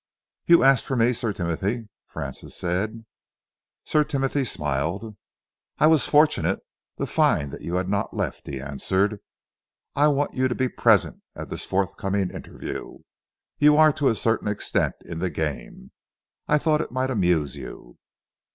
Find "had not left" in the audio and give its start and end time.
7.75-8.47